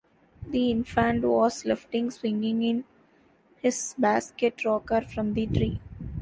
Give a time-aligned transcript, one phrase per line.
[0.47, 2.85] The infant was left swinging in
[3.57, 5.79] his basket rocker from the tree!